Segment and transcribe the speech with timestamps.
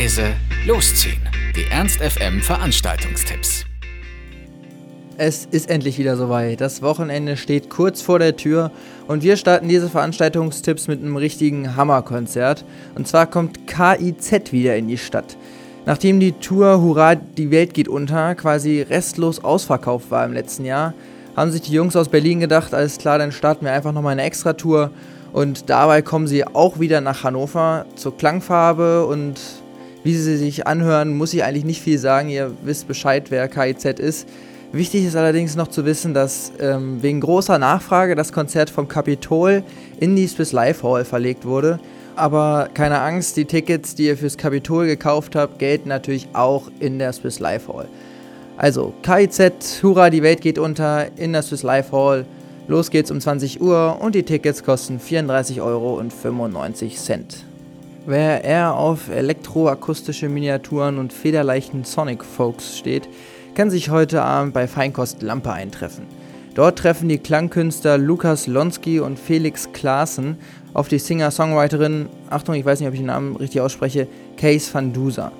[0.00, 0.32] leise,
[0.66, 1.20] losziehen.
[1.54, 3.66] Die Ernst FM Veranstaltungstipps.
[5.18, 6.62] Es ist endlich wieder soweit.
[6.62, 8.70] Das Wochenende steht kurz vor der Tür
[9.08, 12.64] und wir starten diese Veranstaltungstipps mit einem richtigen Hammerkonzert.
[12.94, 15.36] Und zwar kommt KIZ wieder in die Stadt.
[15.84, 20.94] Nachdem die Tour Hurra, die Welt geht unter quasi restlos ausverkauft war im letzten Jahr,
[21.36, 24.22] haben sich die Jungs aus Berlin gedacht, alles klar, dann starten wir einfach nochmal eine
[24.22, 24.92] Extra-Tour.
[25.34, 29.38] Und dabei kommen sie auch wieder nach Hannover zur Klangfarbe und
[30.02, 32.28] wie sie sich anhören, muss ich eigentlich nicht viel sagen.
[32.28, 34.28] Ihr wisst Bescheid, wer KIZ ist.
[34.72, 39.64] Wichtig ist allerdings noch zu wissen, dass ähm, wegen großer Nachfrage das Konzert vom Kapitol
[39.98, 41.80] in die Swiss Life Hall verlegt wurde.
[42.14, 46.98] Aber keine Angst, die Tickets, die ihr fürs Kapitol gekauft habt, gelten natürlich auch in
[46.98, 47.88] der Swiss Life Hall.
[48.56, 52.26] Also KIZ, Hurra, die Welt geht unter in der Swiss Life Hall.
[52.68, 56.00] Los geht's um 20 Uhr und die Tickets kosten 34,95 Euro.
[58.10, 63.08] Wer eher auf elektroakustische Miniaturen und federleichten Sonic Folks steht,
[63.54, 66.06] kann sich heute Abend bei Feinkost Lampe eintreffen.
[66.56, 70.38] Dort treffen die Klangkünstler Lukas Lonsky und Felix Klaassen
[70.74, 74.92] auf die Singer-Songwriterin, Achtung, ich weiß nicht, ob ich den Namen richtig ausspreche, Case Van
[74.92, 75.30] Dusa.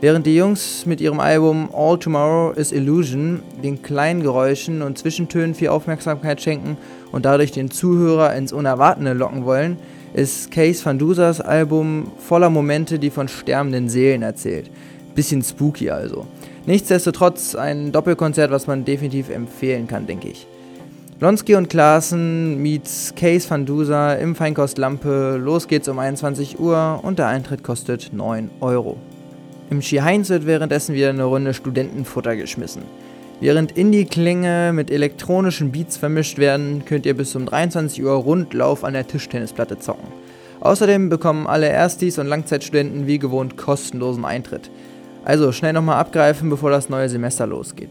[0.00, 5.54] Während die Jungs mit ihrem Album All Tomorrow is Illusion den kleinen Geräuschen und Zwischentönen
[5.54, 6.78] viel Aufmerksamkeit schenken
[7.12, 9.76] und dadurch den Zuhörer ins Unerwartende locken wollen,
[10.14, 14.70] ist Case Van Dusas Album voller Momente, die von sterbenden Seelen erzählt.
[15.14, 16.26] Bisschen spooky also.
[16.66, 20.46] Nichtsdestotrotz ein Doppelkonzert, was man definitiv empfehlen kann, denke ich.
[21.18, 25.36] Blonsky und Klaassen meets Case van Dusa im Feinkost Lampe.
[25.36, 28.98] Los geht's um 21 Uhr und der Eintritt kostet 9 Euro.
[29.68, 32.82] Im Ski Heinz wird währenddessen wieder eine Runde Studentenfutter geschmissen.
[33.40, 38.94] Während Indie-Klänge mit elektronischen Beats vermischt werden, könnt ihr bis um 23 Uhr Rundlauf an
[38.94, 40.08] der Tischtennisplatte zocken.
[40.58, 44.70] Außerdem bekommen alle Erstis und Langzeitstudenten wie gewohnt kostenlosen Eintritt.
[45.24, 47.90] Also schnell nochmal abgreifen, bevor das neue Semester losgeht.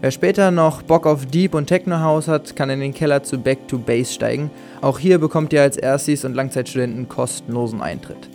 [0.00, 3.38] Wer später noch Bock auf Deep und Techno House hat, kann in den Keller zu
[3.38, 4.50] Back to Base steigen.
[4.80, 8.28] Auch hier bekommt ihr als Erstis und Langzeitstudenten kostenlosen Eintritt.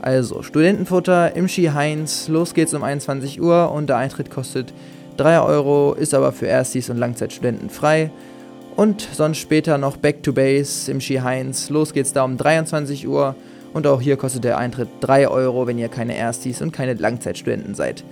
[0.00, 4.72] Also, Studentenfutter im Ski Heinz, los geht's um 21 Uhr und der Eintritt kostet
[5.20, 8.10] 3 Euro, ist aber für Erstis und Langzeitstudenten frei.
[8.74, 13.06] Und sonst später noch Back to Base im Ski Heinz, los geht's da um 23
[13.06, 13.34] Uhr
[13.74, 17.74] und auch hier kostet der Eintritt 3 Euro, wenn ihr keine Erstis und keine Langzeitstudenten
[17.74, 18.02] seid.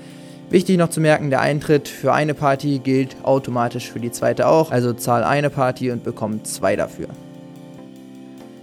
[0.50, 4.70] Wichtig noch zu merken, der Eintritt für eine Party gilt automatisch für die zweite auch,
[4.70, 7.08] also zahl eine Party und bekomm zwei dafür.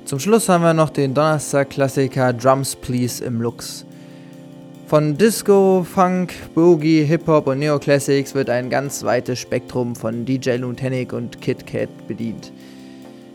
[0.06, 3.86] Zum Schluss haben wir noch den Donnerstag-Klassiker Drums Please im Lux.
[4.88, 11.12] Von Disco, Funk, Boogie, Hip-Hop und Neoclassics wird ein ganz weites Spektrum von DJ Luntenic
[11.12, 12.54] und Kit Kat bedient.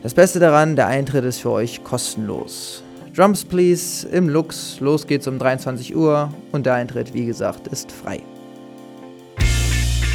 [0.01, 2.85] Das Beste daran, der Eintritt ist für euch kostenlos.
[3.17, 4.79] Drums Please im Lux.
[4.79, 8.21] Los geht's um 23 Uhr und der Eintritt, wie gesagt, ist frei.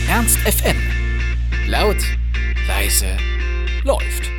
[0.10, 0.78] Ernst FM.
[1.68, 1.98] Laut,
[2.66, 3.08] leise,
[3.84, 4.35] läuft.